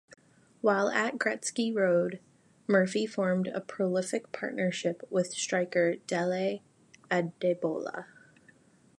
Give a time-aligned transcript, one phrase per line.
[0.61, 2.19] While at Gresty Road,
[2.65, 6.63] Murphy formed a prolific partnership with striker Dele
[7.11, 8.07] Adebola.